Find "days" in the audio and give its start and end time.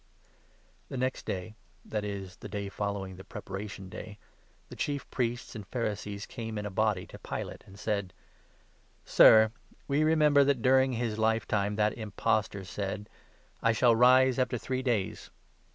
14.81-15.29